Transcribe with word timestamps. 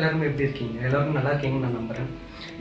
எல்லாருமே 0.00 0.28
எப்படி 0.30 0.46
இருக்கீங்க? 0.48 0.76
எல்லாரும் 0.88 1.18
நல்லா 1.18 1.32
இருக்கீங்கன்னு 1.32 1.66
நான் 1.66 1.78
நம்புகிறேன் 1.80 2.10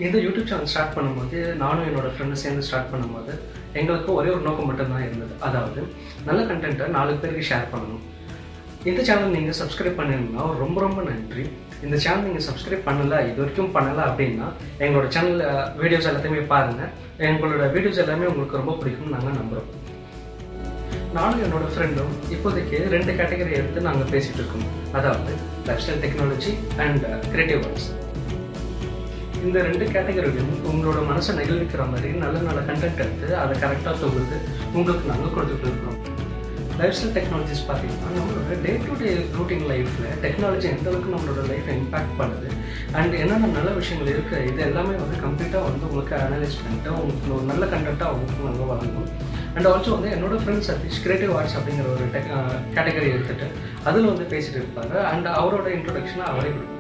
இந்த 0.03 0.17
யூடியூப் 0.25 0.49
சேனல் 0.51 0.71
ஸ்டார்ட் 0.73 0.95
பண்ணும்போது 0.97 1.39
நானும் 1.63 1.87
என்னோட 1.89 2.09
ஃப்ரெண்டும் 2.13 2.41
சேர்ந்து 2.43 2.65
ஸ்டார்ட் 2.67 2.91
பண்ணும்போது 2.93 3.33
எங்களுக்கு 3.79 4.09
ஒரே 4.19 4.29
ஒரு 4.35 4.43
நோக்கம் 4.47 4.69
மட்டும்தான் 4.69 5.05
இருந்தது. 5.07 5.33
அதாவது 5.47 5.81
நல்ல 6.27 6.39
கண்டென்ட்டை 6.49 6.87
நாலு 6.97 7.19
பேருக்கு 7.23 7.49
ஷேர் 7.49 7.71
பண்ணணும். 7.73 8.03
இந்த 8.89 9.01
சேனல் 9.07 9.35
நீங்கள் 9.37 9.57
சப்ஸ்கிரைப் 9.61 9.99
பண்ணிருந்தா 9.99 10.43
ரொம்ப 10.63 10.77
ரொம்ப 10.85 10.99
நன்றி. 11.09 11.45
இந்த 11.85 11.95
சேனல் 12.03 12.25
நீங்கள் 12.27 12.45
சப்ஸ்கிரைப் 12.47 12.87
பண்ணலை 12.89 13.17
இது 13.29 13.39
வரைக்கும் 13.41 13.73
பண்ணலை 13.77 14.03
அப்படின்னா 14.09 14.47
எங்களோட 14.85 15.07
சேனலில் 15.15 15.45
வீடியோஸ் 15.81 16.09
எல்லாத்தையுமே 16.11 16.43
பாருங்கள் 16.53 16.91
எங்களோட 17.29 17.65
வீடியோஸ் 17.75 18.01
எல்லாமே 18.05 18.29
உங்களுக்கு 18.31 18.61
ரொம்ப 18.61 18.75
பிடிக்கும்னு 18.81 19.15
நாங்கள் 19.17 19.39
நம்புகிறோம் 19.39 19.69
நானும் 21.17 21.43
என்னோட 21.45 21.67
ஃப்ரெண்டும் 21.73 22.11
இப்போதைக்கு 22.35 22.77
ரெண்டு 22.95 23.11
கேட்டகரி 23.19 23.53
எடுத்து 23.59 23.87
நாங்கள் 23.87 24.11
பேசிட்டு 24.13 24.39
இருக்கோம். 24.41 24.67
அதாவது 24.97 25.31
life 25.67 25.81
style 25.83 26.03
technology 26.03 26.51
and 26.85 27.05
creative 27.31 27.63
arts 27.67 27.87
இந்த 29.47 29.57
ரெண்டு 29.67 29.85
கேட்டகரியிலும் 29.95 30.53
உங்களோட 30.71 31.01
மனசை 31.09 31.33
நெகிழ்விக்கிற 31.39 31.83
மாதிரி 31.91 32.09
நல்ல 32.23 32.37
நல்ல 32.47 32.61
கண்டென்ட் 32.69 33.03
எடுத்து 33.05 33.27
அதை 33.43 33.53
கரெக்டாக 33.63 33.95
தொகுத்து 34.03 34.37
உங்களுக்கு 34.77 35.11
நாங்கள் 35.11 35.35
கொடுத்துட்டு 35.35 35.67
இருக்கிறோம் 35.69 35.99
லைஃப் 36.79 36.95
ஸ்டைல் 36.97 37.15
டெக்னாலஜிஸ் 37.17 37.63
பார்த்தீங்கன்னா 37.69 38.09
நம்மளோட 38.17 38.55
டே 38.65 38.73
டு 38.85 38.93
டே 39.01 39.09
ரூட்டின் 39.37 39.65
லைஃப்பில் 39.71 40.13
டெக்னாலஜி 40.25 40.67
எந்த 40.73 40.87
அளவுக்கு 40.89 41.13
நம்மளோட 41.15 41.41
லைஃப்பை 41.51 41.75
இம்பாக்ட் 41.79 42.15
பண்ணுது 42.19 42.49
அண்ட் 42.99 43.13
என்னென்ன 43.13 43.51
நல்ல 43.57 43.71
விஷயங்கள் 43.79 44.13
இருக்குது 44.13 44.45
இது 44.49 44.61
எல்லாமே 44.61 44.95
வந்து 44.95 45.17
கம்ப்ளீட்டாக 45.25 45.65
வந்து 45.67 45.87
உங்களுக்கு 45.89 46.15
அனலைஸ் 46.21 46.57
பண்ணிட்டு 46.61 46.91
உங்களுக்கு 46.95 47.35
ஒரு 47.37 47.45
நல்ல 47.51 47.65
கண்டென்ட்டாக 47.65 48.13
உங்களுக்கு 48.13 48.47
நாங்கள் 48.49 48.71
வழங்கும் 48.73 49.09
அண்ட் 49.55 49.67
ஆல்சோ 49.67 49.93
வந்து 49.97 50.09
என்னோட 50.15 50.35
ஃப்ரெண்ட் 50.41 50.67
சதீஷ் 50.69 51.03
கிரியேட்டிவ் 51.03 51.35
ஆர்ட்ஸ் 51.37 51.57
அப்படிங்கிற 51.59 51.87
ஒரு 51.95 52.07
டெக் 52.15 52.31
கேட்டகரி 52.75 53.07
எடுத்துகிட்டு 53.13 53.47
அதில் 53.83 54.11
வந்து 54.13 54.27
பேசிகிட்டு 54.33 54.59
இருப்பாங்க. 54.61 54.95
அண்ட் 55.11 55.29
அவரோட 55.39 55.69
இன்ட்ரொடக்ஷனாக 55.77 56.33
அவரே 56.33 56.51
கொடுப்பாங்க 56.51 56.78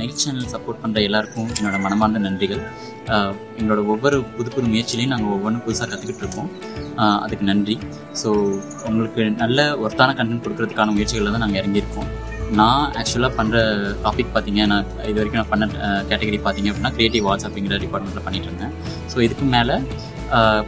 நெட் 0.00 0.20
சேனல் 0.22 0.50
சப்போர்ட் 0.54 0.80
பண்ணுற 0.82 0.98
எல்லாருக்கும் 1.08 1.48
என்னோட 1.58 1.78
மனமார்ந்த 1.84 2.20
நன்றிகள். 2.26 2.62
எங்களோட 3.60 3.80
ஒவ்வொரு 3.92 4.18
புது 4.36 4.48
புது 4.54 4.66
முயற்சியிலையும் 4.72 5.12
நாங்கள் 5.14 5.34
ஒவ்வொன்றும் 5.36 5.64
புதுசாக 5.66 5.88
கற்றுக்கிட்டு 5.92 6.24
இருக்கோம். 6.24 6.50
அதுக்கு 7.24 7.44
நன்றி. 7.50 7.76
ஸோ 8.20 8.28
உங்களுக்கு 8.90 9.22
நல்ல 9.42 9.68
ஒர்த்தான 9.84 10.14
கண்டென்ட் 10.18 10.44
கொடுக்கறதுக்கான 10.46 10.94
முயற்சிகளில் 10.98 11.34
தான் 11.36 11.44
நாங்கள் 11.44 11.62
இறங்கியிருக்கோம். 11.62 12.10
நான் 12.60 12.86
ஆக்சுவலாக 13.00 13.32
பண்ணுற 13.38 13.58
டாபிக் 14.04 14.32
பார்த்தீங்க 14.34 14.62
நான் 14.72 14.88
இது 15.10 15.18
வரைக்கும் 15.18 15.40
நான் 15.40 15.52
பண்ண 15.52 15.66
கேட்டகரி 16.10 16.38
பார்த்தீங்க 16.46 16.70
அப்படின்னா 16.70 16.92
கிரியேட்டிவ் 16.96 17.26
ஆர்ட்ஸ் 17.30 17.46
அப்படிங்கிற 17.48 17.76
டிபார்ட்மெண்ட்டில் 17.84 18.26
பண்ணிட்டு 18.26 18.48
இருந்தேன். 18.50 18.74
ஸோ 19.12 19.16
இதுக்கு 19.26 19.46
மேலே 19.54 19.76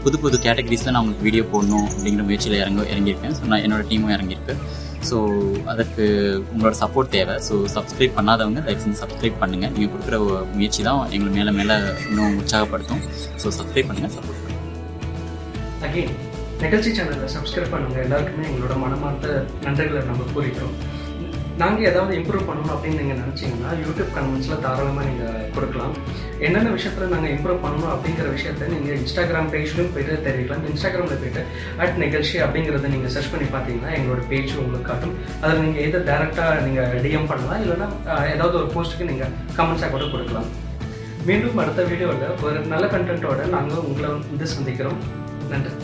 புது 0.05 0.17
புது 0.23 0.37
கேட்டகரிஸில் 0.47 0.93
நான் 0.95 1.03
உங்களுக்கு 1.03 1.27
வீடியோ 1.29 1.45
போடணும் 1.53 1.87
அப்படிங்கிற 1.91 2.25
முயற்சியில் 2.31 2.57
இறங்க 2.63 2.81
இறங்கியிருக்கேன். 2.95 3.35
ஸோ 3.39 3.43
நான் 3.51 3.63
என்னோட 3.67 3.83
டீமும் 3.91 4.15
இறங்கியிருக்கு. 4.17 4.55
ஸோ 5.09 5.17
அதற்கு 5.73 6.05
உங்களோட 6.53 6.75
சப்போர்ட் 6.83 7.13
தேவை. 7.17 7.37
ஸோ 7.47 7.55
சப்ஸ்கிரைப் 7.77 8.17
பண்ணாதவங்க 8.19 8.61
தயவு 8.67 8.83
செஞ்சு 8.85 9.01
சப்ஸ்கிரைப் 9.03 9.41
பண்ணுங்கள் 9.43 9.73
நீங்கள் 9.77 9.93
கொடுக்குற 9.95 10.19
முயற்சி 10.57 10.83
தான் 10.89 11.01
எங்களை 11.17 11.33
மேலே 11.39 11.53
மேலே 11.61 11.77
இன்னும் 12.09 12.37
உற்சாகப்படுத்தும். 12.43 13.03
ஸோ 13.43 13.47
சப்ஸ்கிரைப் 13.59 13.89
பண்ணுங்கள் 13.91 14.15
சப்போர்ட் 14.17 14.41
பண்ணுங்கள் 14.43 14.63
அகெயின் 15.89 16.15
நிகழ்ச்சி 16.65 16.91
சேனலை 16.99 17.29
சப்ஸ்கிரைப் 17.37 17.73
பண்ணுங்க. 17.75 17.97
எல்லாருக்குமே 18.07 18.45
எங்களோட 18.51 18.75
மனமார்ந்த 18.85 19.29
நன்றிகளை 19.67 20.03
நம்ம 20.11 20.29
கூறிக்கிறோம். 20.35 20.77
நாங்கள் 21.63 21.87
ஏதாவது 21.91 22.13
இம்ப்ரூவ் 22.21 22.47
பண்ணணும் 22.49 22.73
அப்படின்னு 22.75 23.01
நீங்கள் 23.01 23.19
நினச்சிங்கன்னா 23.23 23.73
யூடியூப் 23.83 24.11
கமெண்ட்ஸில் 24.17 24.63
தாராளமாக 24.65 25.05
நீங்கள் 25.09 25.45
கொடுக்கலாம். 25.57 25.93
என்னென்ன 26.47 26.71
விஷயத்தில் 26.77 27.13
நாங்கள் 27.15 27.33
இம்ப்ரூவ் 27.35 27.61
பண்ணணும் 27.65 27.93
அப்படிங்கிற 27.95 28.27
விஷயத்த 28.37 28.71
நீங்கள் 28.73 28.97
இன்ஸ்டாகிராம் 29.03 29.51
பேஜ்லையும் 29.53 29.93
போயிட்டு 29.95 30.17
தெரிவிக்கலாம். 30.27 30.65
இன்ஸ்டாகிராமில் 30.73 31.21
போயிட்டு 31.23 31.43
அட் 31.85 32.01
நிகழ்ச்சி 32.05 32.37
அப்படிங்கிறத 32.47 32.91
நீங்கள் 32.95 33.15
சர்ச் 33.17 33.31
பண்ணி 33.35 33.47
பார்த்தீங்கன்னா 33.55 33.93
எங்களோட 33.99 34.25
பேஜ் 34.33 34.55
உங்களுக்கு 34.65 34.89
காட்டும். 34.91 35.15
அதில் 35.43 35.63
நீங்கள் 35.67 35.85
எதை 35.89 36.01
டேரெக்டாக 36.11 36.65
நீங்கள் 36.67 37.01
டிஎம் 37.07 37.31
பண்ணலாம் 37.33 37.63
இல்லைன்னா 37.65 37.89
ஏதாவது 38.35 38.59
ஒரு 38.63 38.69
போஸ்ட்டுக்கு 38.75 39.11
நீங்கள் 39.13 39.33
கமெண்ட்ஸாக 39.61 39.93
கூட 39.95 40.07
கொடுக்கலாம். 40.15 40.51
மீண்டும் 41.29 41.63
அடுத்த 41.65 41.83
வீடியோவில் 41.93 42.43
ஒரு 42.49 42.59
நல்ல 42.75 42.87
கண்டென்ட்டோட 42.97 43.47
நாங்கள் 43.57 43.87
உங்களை 43.91 44.11
வந்து 44.17 44.49
சந்திக்கிறோம். 44.57 45.01
நன்றி. 45.55 45.75